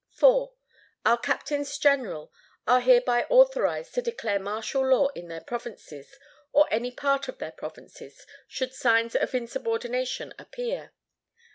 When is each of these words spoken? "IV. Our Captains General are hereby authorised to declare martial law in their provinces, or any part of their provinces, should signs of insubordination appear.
"IV. 0.15 0.47
Our 1.05 1.19
Captains 1.19 1.77
General 1.77 2.33
are 2.65 2.81
hereby 2.81 3.27
authorised 3.29 3.93
to 3.93 4.01
declare 4.01 4.39
martial 4.39 4.83
law 4.83 5.09
in 5.09 5.27
their 5.27 5.41
provinces, 5.41 6.15
or 6.51 6.65
any 6.71 6.89
part 6.91 7.27
of 7.27 7.37
their 7.37 7.51
provinces, 7.51 8.25
should 8.47 8.73
signs 8.73 9.15
of 9.15 9.35
insubordination 9.35 10.33
appear. 10.39 10.93